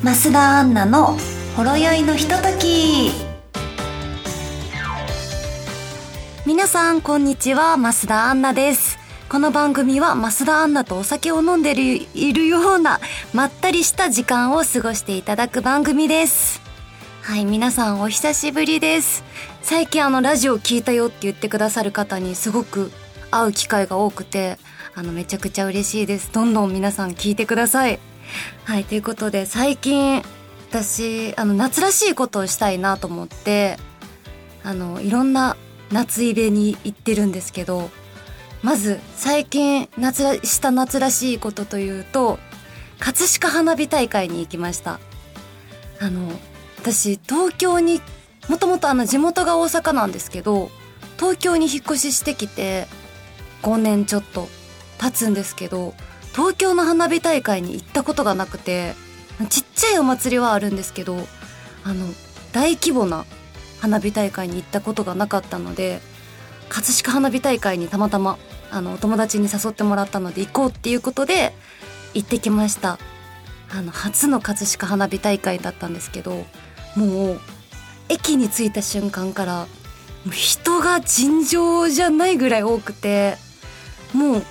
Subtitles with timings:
[0.00, 1.18] 増田アンナの
[1.56, 3.10] ほろ酔いのひととき。
[6.46, 7.76] 皆さんこんにちは。
[7.76, 8.96] 増田アンナです。
[9.28, 13.00] この番組は増田アンナとお酒を飲んでいるような
[13.34, 16.60] まったりした時間を過ごしていただく番組です。
[17.22, 19.24] はい皆さんお久しぶりです。
[19.62, 22.92] 最近あのラジオ聞いたよって言ってくださる方にすごく
[23.32, 24.58] 会う機会が多くて
[24.94, 26.30] あのめちゃくちゃ嬉しいです。
[26.32, 27.98] どんどん皆さん聞いてください。
[28.64, 30.22] はいということで最近
[30.70, 33.78] 私あの夏らしいことをしたいなと思って
[34.62, 35.56] あのいろんな
[35.90, 37.90] 夏イベに行ってるんですけど
[38.62, 42.38] まず最近夏らした夏らしいことというと
[42.98, 44.98] 葛飾花火大会に行きました。
[46.00, 46.30] あの
[46.78, 48.00] 私東京に
[48.48, 50.70] もともとあの地元が大阪なんですけど
[51.18, 52.86] 東京に引っ越ししてきて
[53.62, 54.48] 5年ちょっと
[54.98, 55.94] 経つんですけど
[56.34, 58.94] 東京の花火大会に行ったことがなくて
[59.48, 61.16] ちっちゃいお祭りはあるんですけど
[61.84, 62.06] あの
[62.52, 63.24] 大規模な
[63.80, 66.00] 花火大会に行ったことがなかったので
[66.68, 68.38] 葛飾花火大会にたまたま
[68.70, 71.54] あのお友達に誘ってもらったので行こうっていうことで
[72.14, 72.98] 行ってきました。
[73.70, 76.46] あの初の葛飾花火大会だったんですけど
[76.96, 77.40] もう
[78.08, 79.66] 駅に着いた瞬間から
[80.32, 83.36] 人が尋常じゃないぐらい多くて
[84.14, 84.42] もう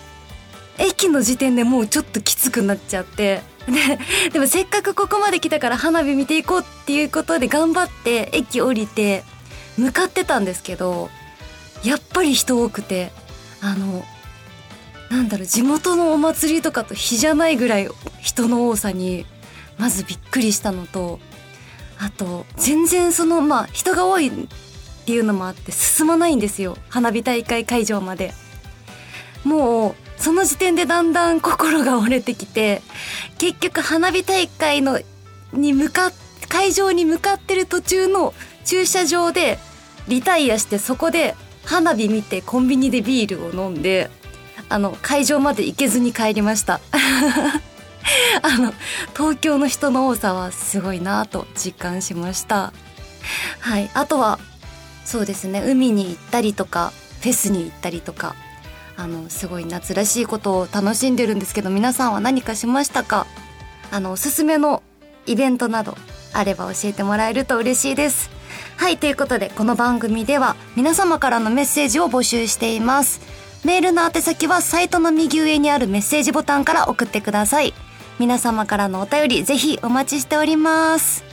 [0.79, 9.23] 駅の時点でもうちょっときつくなっちゃってででもせっかくここまで来たから花火見ていこうっていうことで頑張って駅降りて
[9.77, 11.09] 向かってたんですけど
[11.83, 13.11] やっぱり人多くて
[13.61, 14.03] あの
[15.09, 17.89] なんだろう地元のお祭りとかと比じゃないぐらい
[18.21, 19.25] 人の多さに
[19.77, 21.19] まずびっくりしたのと
[21.99, 24.31] あと全然そのまあ人が多いっ
[25.05, 28.33] ていうのもあって進まないんですよ花火大会会場まで。
[29.43, 32.81] もうその時点でだんだん心が折れてきて
[33.37, 34.99] 結局花火大会の
[35.53, 36.13] に向かっ
[36.49, 38.33] 会場に向かってる途中の
[38.65, 39.59] 駐車場で
[40.07, 41.35] リタイアしてそこで
[41.65, 44.09] 花火見てコンビニでビールを飲んで
[44.69, 46.79] あの会場まで行けずに帰りました。
[48.41, 48.73] あの
[49.15, 52.73] 東京の人の多さはすごいなと実感しました。
[53.59, 53.89] はい。
[53.93, 54.39] あとは
[55.05, 55.61] そうですね。
[55.65, 58.35] 海に行ったりとかフェスに行ったりとか。
[58.97, 63.27] あのすごい夏らしいことを楽しんでるんですけど皆さんは何かしましたか？
[63.91, 64.81] あのおすすめの
[65.27, 65.95] イベントなど
[66.33, 68.29] あれば教えてもらえると嬉しいです。
[68.75, 73.21] はいということでこの番組では皆様からのメッセージを募集しています。
[73.63, 77.73] メールの宛先はサイトの右上にあるメッセージボタンから送ってください。
[78.19, 81.23] 皆様からのお便りぜひお待ちしております。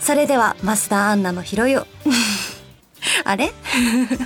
[0.00, 1.86] それでは増田アンナのひろよ
[3.24, 3.52] あれ？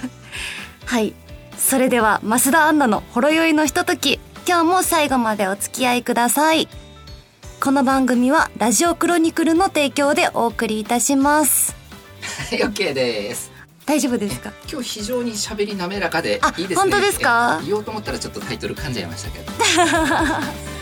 [0.87, 1.15] はい。
[1.61, 4.19] それでは増田アンナのほろ酔いのひととき。
[4.49, 6.67] 今日も最後までお付き合いください。
[7.63, 11.77] この番組はラジオクロニクルの提供でお送りいたします。
[12.51, 13.53] は い OK です。
[13.87, 14.51] 大丈夫ですか？
[14.71, 16.91] 今日非常に喋り滑らかでいいですね。
[16.91, 17.61] 本当ですか？
[17.65, 19.53] 言おうと思ったらちょっとタイトル噛んじゃいましたけど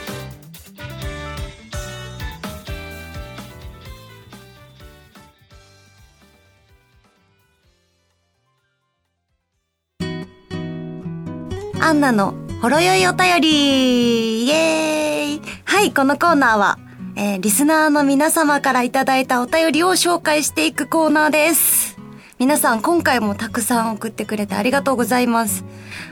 [11.88, 16.78] アンナのほろ酔いお便りイエーイはい、このコーナーは、
[17.16, 21.96] えー、リスナーの皆様からいただいたお便りを紹介していくコーナーです。
[22.38, 25.64] 皆さん、今回もたくさん送ってくれてありがとうございます。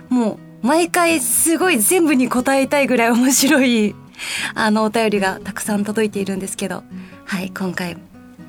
[0.09, 3.95] もう、毎回すごい全部に答えたいぐらい面白い、
[4.57, 6.85] あの、お便りがたくさん届いているんですけど、
[7.27, 7.99] はい、今回、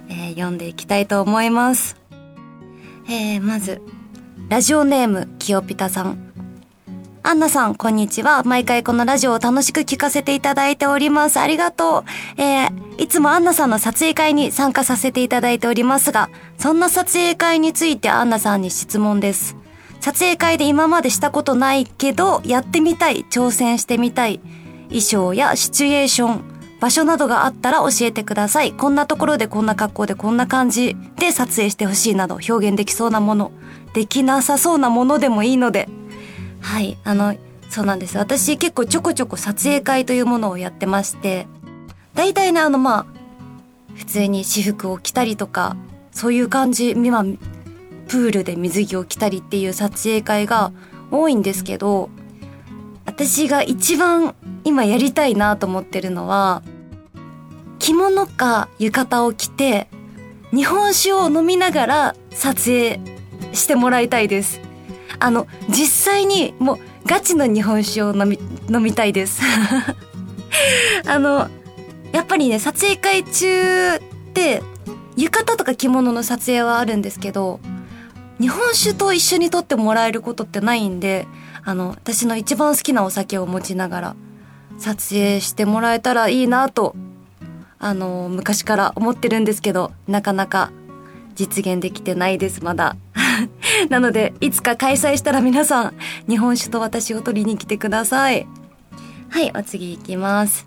[0.08, 1.98] えー読んでいきたいと思います。
[3.10, 3.82] えー、まず、
[4.48, 6.27] ラジオネーム、きよぴたさん。
[7.28, 8.44] アンナさん、こんにちは。
[8.46, 11.42] 毎回このラジオを楽しく聞かせていただいております。
[11.42, 12.06] ありがと
[12.38, 12.42] う。
[12.42, 19.58] えー、いつもアンナさんの撮影会に参加させていただいておりますが、そんな撮影会についてアンナさんに質問です。
[20.00, 24.40] 撮影会で今までしたことないけど、やってみたい、挑戦してみたい、
[24.88, 26.44] 衣装やシチュエーション、
[26.80, 28.72] 場所などがあったら教えてください。
[28.72, 33.52] こんなところでこんな格好でこんな感じで撮影してほしいなど表現できそうなもの、
[33.94, 35.90] できなさそうなものでもいいので、
[36.68, 37.34] はい、あの、
[37.70, 38.18] そうなんです。
[38.18, 41.48] 私結構ちょこちょこ撮影会というものをやってまして、
[42.14, 43.06] 大体ね、あの、まあ、
[43.96, 45.78] 普通に私服を着たりとか、
[46.12, 47.24] そういう感じ、まあ、
[48.10, 50.74] プールで水着を着たりっていう撮影会が
[51.10, 52.10] 多いんですけど、
[53.06, 54.36] 私が一番
[54.66, 56.64] 今やりたいなと思ってるのは、
[57.80, 59.88] 着物か浴衣を着て、
[60.54, 63.00] 日本酒を飲みながら撮影
[63.54, 64.67] してもらいたいです。
[65.20, 69.42] あの、実際にもうガチの日本酒を飲み、飲みたいです。
[71.08, 71.50] あの、
[72.12, 74.00] やっぱりね、撮影会中っ
[74.34, 74.64] て、
[75.16, 77.60] 浴衣とか着物の撮影はあるんですけど、
[78.40, 81.28] 日本酒と一緒に撮ってもらえることってないんで、
[81.64, 84.16] あの、私の一番好きなお酒を持ちながら、
[84.78, 86.96] 撮影してもらえたらいいなと、
[87.80, 90.72] あの、昔から思ってるんですけど、なかなか
[91.36, 92.96] 実現できてないです、まだ。
[93.90, 95.94] なので、いつか開催したら皆さん、
[96.28, 98.48] 日本酒と私を取りに来てください。
[99.30, 100.66] はい、お次行きます。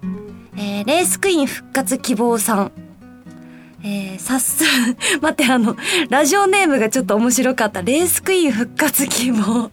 [0.57, 2.73] えー、レースクイーン復活希望さん。
[3.83, 4.65] えー、早速、
[5.23, 5.77] 待って、あの、
[6.11, 7.83] ラジオネームがちょっと面白かった。
[7.83, 9.71] レースクイーン復活希望。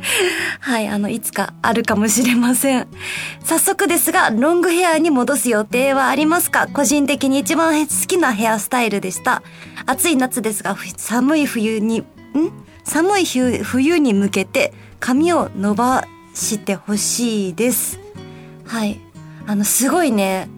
[0.60, 2.86] はい、あの、いつかあるかもしれません。
[3.44, 6.66] 早速ですが、ロングヘアに戻す予定はありますか？
[6.72, 9.42] 個人的に一番好きなヘアスタイルでした。
[9.86, 12.04] 暑い夏ですが、寒い冬に、ん？
[12.86, 16.04] 寒い冬に向けて髪を伸ば
[16.34, 17.98] してほしいです。
[18.64, 19.00] はい。
[19.46, 20.48] あの、すごいね、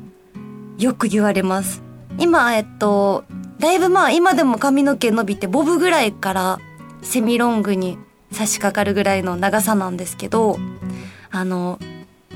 [0.78, 1.82] よく言われます。
[2.18, 3.24] 今、えっと、
[3.58, 6.58] だいぶまあ今でも髪の毛伸びてボブぐらいから
[7.02, 7.98] セミロングに
[8.30, 10.58] 差し掛かるぐらいの長さなんですけど、
[11.30, 11.78] あの、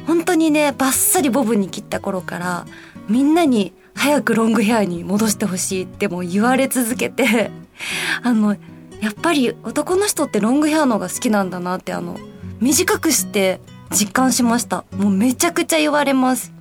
[0.06, 2.66] 本当にね、バッサリボブに切った頃から
[3.08, 7.50] みんなに早くロングヘアに戻してほしいってもう言われ続けて、
[8.22, 8.56] あの、
[9.02, 12.18] やっぱり男の人ってロングヘアのが好きなんだなってあの、
[12.60, 13.60] 短くして
[13.90, 14.84] 実感しました。
[14.92, 16.52] もうめちゃくちゃ言われます。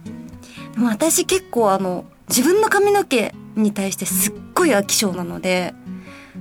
[0.73, 5.75] でも私結構あの、自分の髪の毛に対してすっごい飽き性なので、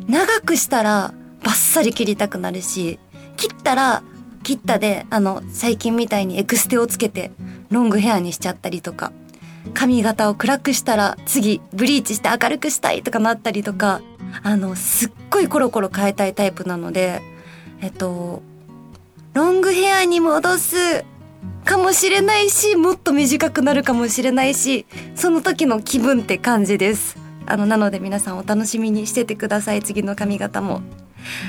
[0.08, 1.12] 長くしたら
[1.44, 2.98] バッサリ切りたくなるし、
[3.36, 4.02] 切ったら
[4.42, 7.30] 切ったで、あの、最近みたいにエクステをつけて
[7.68, 9.12] ロングヘアにしちゃったりとか、
[9.72, 14.00] 髪型を暗くしたら次ブリーチして明るくしたいとかなったりとか、
[14.42, 17.20] あの、すっごいコロコロ変えたいタイプなので、
[17.80, 18.42] えっと、
[19.34, 21.04] ロングヘアに戻す
[21.64, 27.16] かもしれないし、もっと短くなるかもしれないし、その時の気分って感じです。
[27.46, 29.82] あの、なので皆さんお楽しみにしててください。
[29.82, 30.82] 次の髪型も。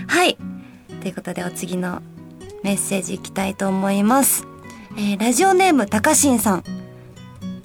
[0.07, 0.38] はい。
[1.01, 2.01] ということでお次の
[2.63, 4.45] メッセージいきたいと思います。
[4.97, 6.81] えー、ラジオネームたかしんさん。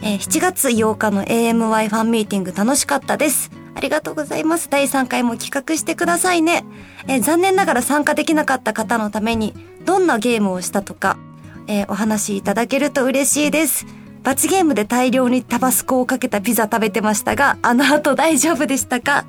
[0.06, 3.50] え、7月8日の AMY ファンミーティング楽しかったです。
[3.74, 4.68] ありがとうございます。
[4.70, 6.64] 第3回も企画してくださいね。
[7.08, 9.52] えー、残念ながら参加できなかった方のために、
[9.84, 11.18] どんなゲームをしたとか、
[11.66, 13.84] えー、お話いただけると嬉しいです。
[14.22, 19.24] 罰ゲームで大量にタバスコをかけたピザ食べてましたが、あの後大丈夫でしたか？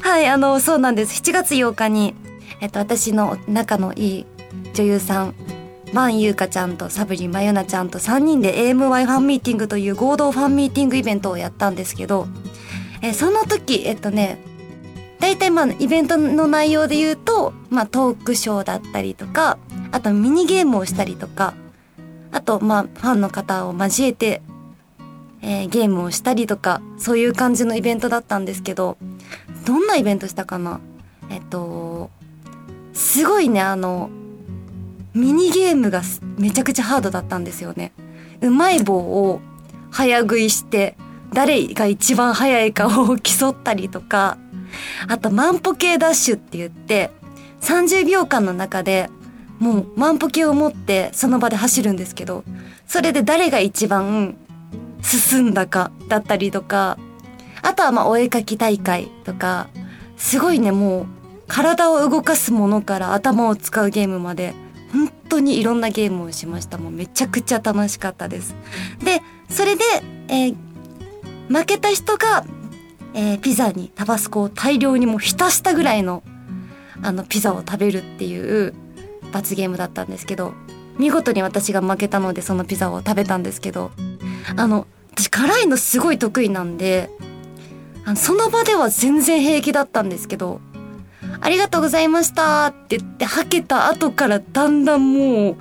[0.00, 1.20] はい、あの、そうなんです。
[1.20, 2.14] 7月8日に、
[2.62, 4.26] えっと、私の仲のいい
[4.72, 5.34] 女優さん、
[5.94, 12.26] マンユーカちゃんとサブリンマヨナちゃんと3人で AMY ファンミーティングという合同ファンミーティングイベントをやったんですけど、
[13.00, 14.38] えその時、えっとね、
[15.20, 19.56] 大体まあイベントの内容で言うと、まあトークショーだったりとか、
[19.92, 21.54] あとミニゲームをしたりとか、
[22.32, 24.42] あと、まあ、ファンの方を交えて、
[25.42, 28.96] えー、ゲームをしたりとか、そういう感じのイベントだったんですけど、
[29.64, 30.80] どんなイベントしたかな？
[31.30, 32.10] えっと、
[32.92, 34.10] すごいね、あの、
[35.14, 36.02] ミニゲームが
[36.38, 37.92] めちゃくちゃハードだったんですよね。
[38.40, 39.40] うまい棒を
[39.90, 40.96] 早食いして、
[41.32, 44.38] 誰が一番早いかを競ったりとか、
[45.08, 47.10] あと万歩計ダッシュって言って、
[47.60, 49.08] 30秒間の中で
[49.58, 52.44] もう万歩計を持ってその場で走るんですけど、
[52.86, 54.36] それで誰が一番
[55.00, 56.98] 進んだかだったりとか、
[57.62, 59.68] あとはまあお絵かき大会とか、
[60.16, 61.06] すごいね、もう
[61.46, 64.54] 体を動かすものから頭を使うゲームまで、
[65.28, 66.78] 当にいろんなゲームをしました。
[66.78, 68.54] もうめちゃくちゃ楽しかったです。
[69.02, 69.82] で、それで、
[70.28, 70.56] えー、
[71.48, 72.44] 負けた人が、
[73.14, 76.22] えー、ピザにタバスコを大量にもう浸したぐらいの、
[77.02, 78.74] あの、ピザを食べるっていう、
[79.34, 80.54] 罰ゲームだったんですけど
[80.96, 83.90] 見事に私が負けたのでそのピザを食べたんですけど
[84.56, 87.10] あの私辛いのすごい得意なんで
[88.04, 90.60] あのその場では全然平気だったんですけど
[91.44, 95.56] ありがとうございましたって言って吐けた後からだんだんもう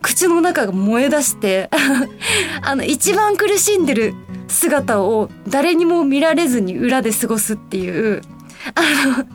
[0.00, 1.68] 口の中が燃え出して
[2.62, 4.14] あの一番苦しんでる
[4.48, 8.22] 姿を誰にも見られずに裏で過ごすっていう
[8.74, 8.80] あ
[9.18, 9.26] の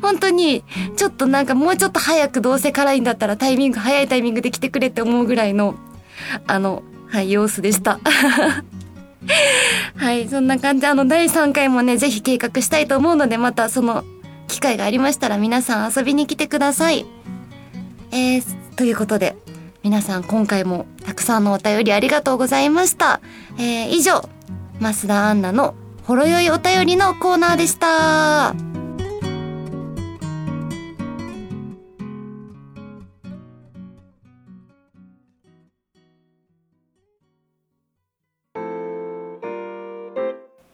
[0.00, 0.64] 本当に、
[0.96, 5.74] ちょっとなんかもうちょっと早くどうせ辛いんだったらタイミング、早いタイミングで来てくれって思うぐらいの、
[6.46, 7.98] あの、はい、様子でした。
[9.96, 10.86] はい、そんな感じ。
[10.86, 14.04] あの、第3回もね、ぜひ計画したいと思うので、またその
[14.48, 17.06] 機会がありましたら皆さん遊びに来てください。
[18.12, 19.36] えー、ということで、
[19.82, 23.20] 皆さん今回もたくさんのお便りありがとうございました。
[23.58, 24.28] えー、以上、
[24.80, 25.74] 増田アンナの
[26.04, 28.54] ほろよいお便りのコーナーでした。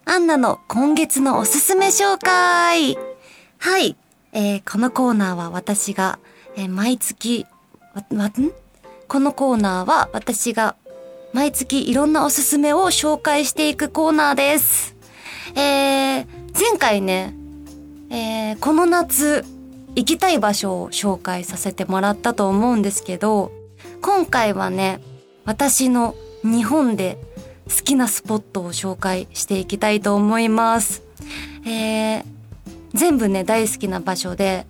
[0.04, 2.98] アンナの今月のおすすめ紹介
[3.64, 3.96] はい、
[4.32, 6.18] えー、このコーナーは私が、
[6.56, 7.46] えー、毎月、
[7.94, 8.52] わ、わ、ん？
[9.06, 10.74] このコーナーは私が
[11.32, 14.96] 毎月いろんなおすすめを紹介していくコーナーです。
[15.54, 16.26] えー、
[16.58, 17.36] 前回ね、
[18.10, 19.44] えー、この夏
[19.94, 23.52] 行きたい場所を紹介させてもらったと思うんですけど、
[24.00, 25.00] 今回はね、
[25.44, 27.16] 私の日本で
[27.68, 31.04] 好きなスポットを紹介していきたいと思います。
[31.64, 32.24] えー、
[33.02, 34.64] 全部ね、大好きな場所で、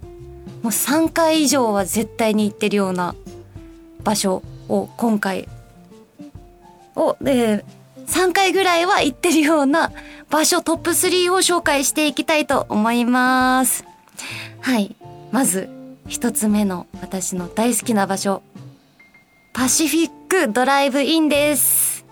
[0.63, 3.15] もう3回以上は絶対に行ってるような
[4.05, 5.51] 場所を今回
[6.97, 7.65] を、えー、
[8.07, 9.93] 3回ぐらいは行ってるような
[10.31, 13.85] 場所トップ3を紹介していきたいと思います。
[14.63, 14.97] はい。
[15.31, 15.69] まず、
[16.09, 18.43] 一つ目の私の大好きな場所。
[19.53, 20.11] パシフィッ
[20.47, 22.07] クドライブインです。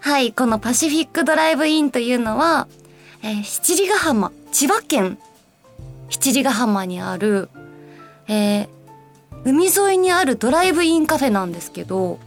[0.00, 2.66] はい、このパシフィックドライブインというのは、
[3.22, 5.16] えー、七里ヶ浜、千葉県
[6.10, 7.48] 七里ヶ浜にある、
[8.28, 8.68] えー、
[9.44, 12.18] 海沿いにあるドライブインカフェなんですけど、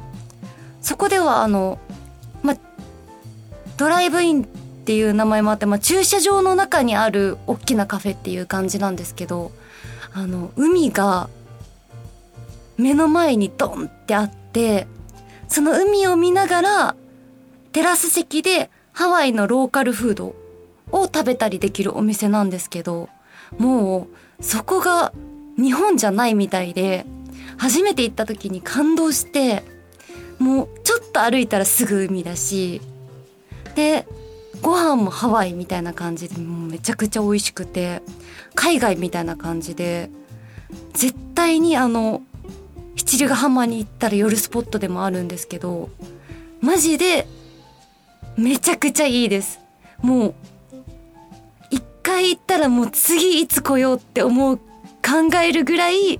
[0.82, 1.80] そこではあの、
[2.42, 2.56] ま、
[3.78, 4.46] ドライブインっ
[4.86, 9.52] ていう名前もあって、ま、駐車場の中にある大きなカフェっていう感じなんですけど、
[10.14, 11.30] あの、海が
[12.78, 14.88] 目の前にドンってあって、
[15.48, 16.96] その海を見ながら、
[17.72, 20.36] テラス席でハワイのローカルフード
[20.92, 23.10] を食べたりできるお店なんですけど、
[23.58, 24.08] も
[24.40, 25.14] うそこが
[25.58, 27.06] 日本じゃないみたいで、
[27.58, 29.64] 初めて行った時に感動して、
[30.40, 32.82] もうちょっと歩いたらすぐ海だし、
[33.76, 34.08] で、
[34.62, 38.02] ご飯もハワイみたいな感じでもうめちゃくちゃ美味しくて、
[38.56, 40.10] 海外みたいな感じで、
[40.94, 42.22] 絶対にあの、
[42.96, 45.90] 七里ヶ浜に行ったら夜スポットでもあるんですけど、
[46.62, 47.28] マジで、
[48.38, 49.60] めちゃくちゃいいです。
[50.02, 50.36] もう、
[52.14, 56.20] 回行ったらもう次いつ来ようって思う、考えるぐらい、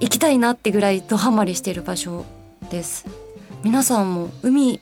[0.00, 2.24] 行きたいなってぐらいドハマりしてる場所
[2.70, 3.06] です。
[3.62, 4.80] 皆さんも海、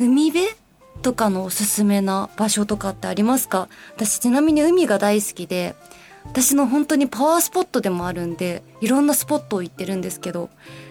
[0.00, 0.48] 海辺
[1.02, 3.68] とかのおすすめな場所とかってありますか？
[3.94, 5.76] 私ちなみに海が大好きで、
[6.24, 10.50] 私の本当にパワースポットでもあるんで、いろんなスポットを行ってるんですけど、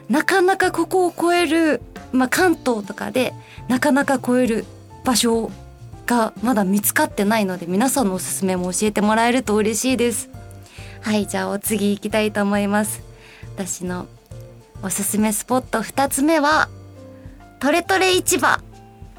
[0.10, 1.82] なかなかここを超える、
[2.14, 3.34] まあ、関東とかで
[3.68, 4.64] なかなか超える
[5.04, 5.52] 場所
[6.08, 10.30] がまだ見つかってないので、皆さんのおすすめも教えてもらえると嬉しいです。
[11.02, 13.04] はい、じゃあお次行きたいと思います。
[13.56, 14.08] 私の
[14.82, 16.70] おすすめスポット2つ目は、
[17.60, 18.60] トレトレ市場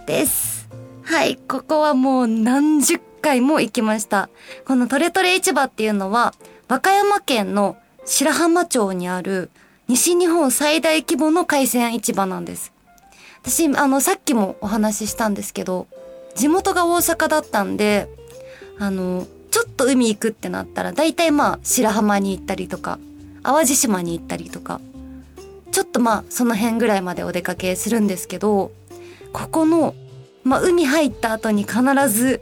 [0.06, 0.68] です。
[1.04, 4.30] はい、ここはもう何十回も行きました。
[4.66, 6.34] このトレトレ市場っていうのは、
[6.68, 9.50] 和歌山県の白浜町にある
[9.88, 12.72] 西日本最大規模の海鮮市場なんです。
[13.42, 15.86] 私、あの、さっきもお話ししたんですけど、
[16.34, 18.08] 地元が大阪だったんで、
[18.78, 22.98] あの、ちょっと海行くってなったら、大体まあ、白浜に行ったりとか、
[23.42, 24.80] 淡路島に行ったりとか、
[25.72, 28.70] ちょっとまあ、その辺ぐらいまでお出かけするんですけど、
[29.32, 29.94] ここの、
[30.44, 32.40] まあ、海入った後に必ず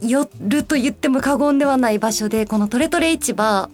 [0.00, 3.70] 寄ると言っても過言ではない場所で、このトレトレ市場、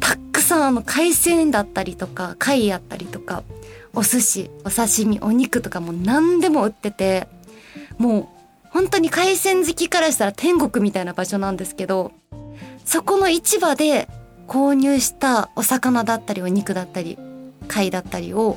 [0.00, 3.42] たくさんあの海鮮だったりとか、貝やったりとか、
[3.94, 7.28] お寿司、お刺身、お肉とかも何でも売ってて、
[7.98, 8.28] もう
[8.70, 12.12] 本当に海鮮好きからしたら天国みたいな場所なんですけど、
[12.84, 14.08] そこの市場で
[14.46, 17.18] 購入したお魚だったりお肉だったり、
[17.66, 18.56] 貝だったりを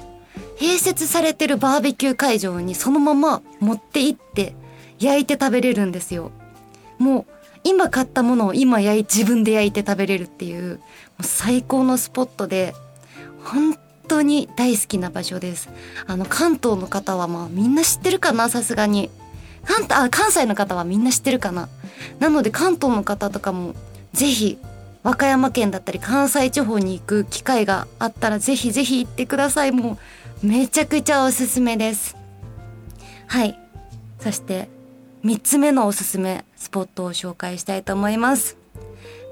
[0.58, 4.54] 併設されてるバーベキュー会場にそのまま持って行って
[5.00, 6.32] 焼いて食べれるんですよ。
[6.98, 7.26] もう
[7.64, 10.82] 今買ったものを今焼い自分で焼いて食べれるっていうも
[11.22, 12.74] う最高のスポットで
[13.44, 15.70] 本当に大好きな場所です。
[16.06, 19.10] あの関東の方はまあみんな知ってるかなさすがに。
[19.66, 21.70] 関あ関西の方はみんな知ってるかな？
[22.20, 23.76] なので関東の方とかも
[24.14, 24.58] ぜひ
[25.04, 29.72] 和歌山県だったり関西地方に行く機会があったらぜひぜひ行ってください。
[29.72, 29.98] も
[30.44, 32.16] うめちゃくちゃおすすめです。
[33.28, 33.58] はい。
[34.20, 34.70] そして
[35.24, 38.58] 3つ目のおすすめスポットを紹介したいと思います。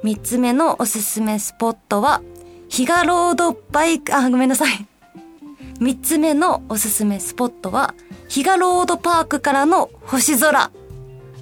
[0.04, 2.22] 3つ目のおすすめスポットは、
[2.70, 4.88] ヒガロードバイク、あ、ごめんなさい。
[5.80, 7.94] 3つ目のおすすめスポットは、
[8.30, 10.70] ヒガロードパークからの星空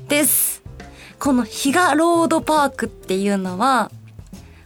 [0.07, 0.63] です。
[1.19, 3.91] このヒガロードパークっていうのは、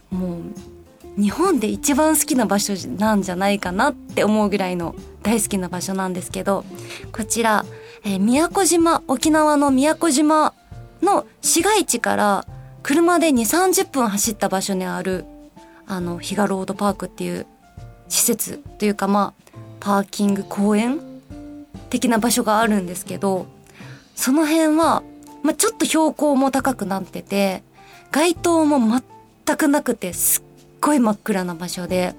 [0.08, 6.64] もう、日本で一番好きな場所なんじゃないかなって思うぐらいの大好きな場所なんですけど、
[7.10, 7.64] こちら、
[8.04, 10.54] えー、宮古島、沖縄の宮古島
[11.02, 12.46] の市街地から
[12.84, 15.24] 車で2、30分走った場所にある、
[15.88, 17.46] あの、ヒガロードパークっていう
[18.08, 21.11] 施設というかまあ、パーキング公園
[21.92, 23.46] 的な場所があるんですけど、
[24.16, 25.02] その辺は
[25.42, 27.62] まあ、ちょっと標高も高くなってて、
[28.10, 28.78] 街灯も
[29.46, 30.42] 全くなくて、すっ
[30.80, 32.14] ごい真っ暗な場所で、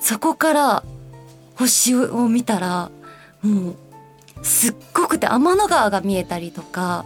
[0.00, 0.82] そこから
[1.56, 2.90] 星を見たら、
[3.42, 3.76] もう、
[4.42, 7.04] すっごくて天の川が見えたりとか、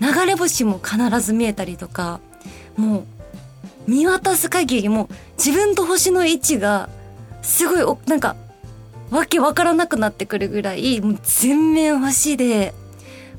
[0.00, 2.20] 流れ星も必ず見えたりとか、
[2.76, 3.04] もう、
[3.86, 6.88] 見渡す限りも自分と星の位置が、
[7.42, 8.34] すごい、なんか、
[9.10, 12.74] わけわからなくなってくるぐらい、もう全面星で、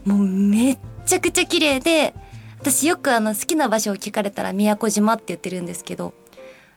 [0.05, 2.13] もうめっちゃくちゃ綺麗で、
[2.59, 6.13] 私よくあの好きな場所を聞かれたら宮古島って言ってるんですけど、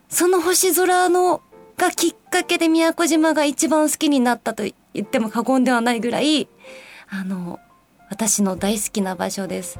[0.08, 1.40] その星空の
[1.76, 6.48] がきっかけで宮古島が一番好きになったと言っても過言ではないぐらい、
[7.08, 7.58] あの、
[8.10, 9.78] 私の大好きな場所です。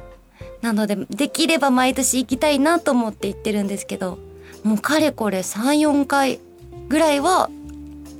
[0.61, 4.17] なので、できれば毎年行きたいなと思って行ってるんですけど、
[4.63, 6.39] もうかれこれ3、4回
[6.87, 7.49] ぐらいは、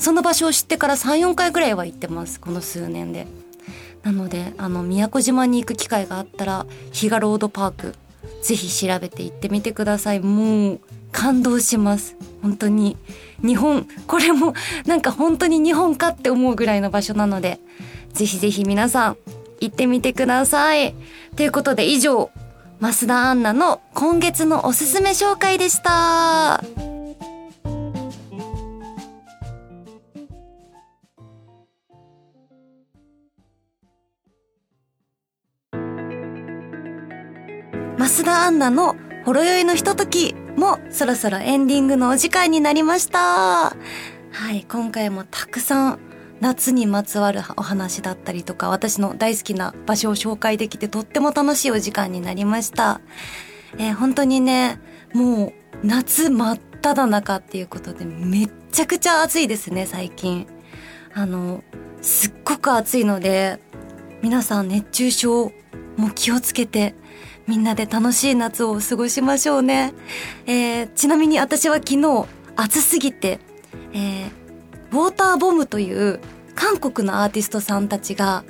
[0.01, 2.39] その場所を知ってから3、4回ぐらいは行ってます。
[2.39, 3.27] この数年で。
[4.01, 7.95] なので、あの、宮古島に行く機会があったら、比嘉ロードパーク、
[8.41, 10.19] ぜひ調べて行ってみてください。
[10.19, 10.79] もう、
[11.11, 12.15] 感動します。
[12.41, 12.97] 本当に。
[13.45, 14.55] 日本、これも、
[14.87, 17.59] なんか本当に日本かって思うぐらいの場所なので、
[18.11, 19.17] ぜひぜひ皆さん、
[19.59, 20.95] 行ってみてください。
[21.35, 22.31] ということで以上、
[22.79, 26.63] 増田アンナの今月のおすすめ紹介でした。
[38.01, 43.19] 増田アンナのほろ酔いのひとときもそろそろエンディングのお時間になりました。
[43.21, 43.75] は
[44.51, 45.99] い、今回もたくさん
[46.39, 53.01] 夏にまつわるお話だったりとか、私の大好きな場所を紹介できてとっても楽しいお時間になりました。
[53.77, 54.79] えー、本当にね、
[55.13, 55.53] も
[55.83, 60.47] う夏真っ只中っていうことでめっちゃくちゃ暑いですね、最近。
[61.13, 61.63] あの、
[62.01, 63.59] すっごく暑いので、
[64.23, 65.51] 皆さん熱中症
[65.97, 66.95] もう気をつけて
[67.47, 69.93] みんなで楽しい夏を過ごしましょうね。
[70.45, 73.39] えー、ちなみに私は昨日暑すぎて、
[73.93, 74.31] えー、
[74.91, 76.19] ウォーターボムという
[76.55, 78.43] 韓国のアーティストさんたちが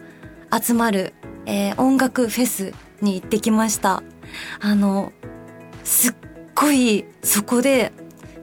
[0.52, 1.14] 集まる、
[1.46, 4.04] えー、音楽フェスに行ってきました。
[4.60, 5.12] あの、
[5.84, 6.16] すっ
[6.54, 7.92] ごいそこで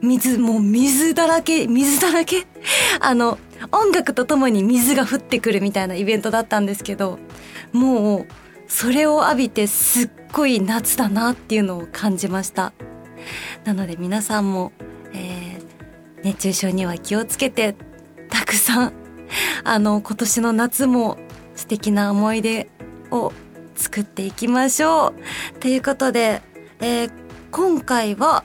[0.01, 2.47] 水、もう水だらけ、水だらけ？
[3.01, 3.39] あの、
[3.73, 7.19] 音楽とともに水が降ってくるみたいなイベントだったんですけど、
[7.73, 8.27] もう、
[8.69, 12.73] それを浴びてすっごい夏だなっていうのを感じました。
[13.65, 14.73] なので皆さんも、
[15.13, 15.65] えー、
[16.23, 17.75] 熱中症には気をつけて、
[18.31, 18.93] たくさん、
[19.65, 21.19] あの、今年の夏も
[21.57, 22.69] 素敵な思い出
[23.11, 23.33] を
[23.75, 25.15] 作っていきましょ
[25.57, 25.59] う。
[25.61, 26.43] ということで、
[26.81, 27.11] えー、
[27.51, 28.45] 今回は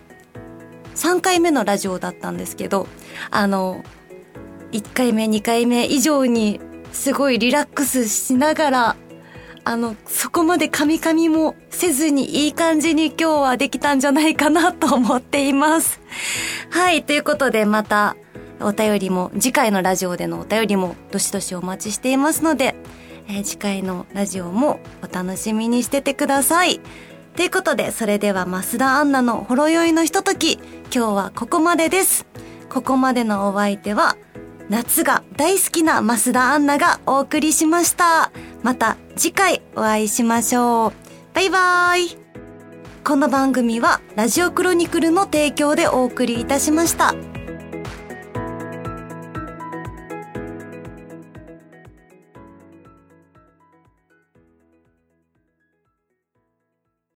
[0.95, 2.87] 3回目のラジオだったんですけど、
[3.29, 3.83] あの、
[4.71, 6.59] 1回目、2回目以上に
[6.91, 8.95] すごいリラックスしながら
[9.65, 16.01] あの、そこまでカミカミもせずにいい感じに今日はできたんじゃないかなと思っています。
[16.69, 18.15] はい、ということでまた
[18.59, 22.75] お便りも、次回のラジオでのお便りもどしどしお待ちしていますので、
[23.27, 26.81] えー、次回のラジオもお楽しみにしててください。
[27.35, 30.59] ということで、それでは増田アンナのほろ酔いのひととき、
[30.93, 32.25] 今日はここまでです。
[32.69, 34.17] ここまでのお相手は、
[34.69, 38.31] 夏が大好きな増田アンナがお送りしました。
[38.63, 40.93] また次回お会いしましょう。
[41.35, 42.17] バイバイ。
[43.03, 47.13] この番組はラジオクロニクルの提供でお送りいたしました。